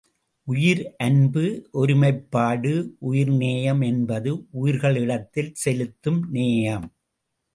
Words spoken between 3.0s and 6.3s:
உயிர் நேயம் என்பது உயிர்களிடத்தில் செலுத்தும்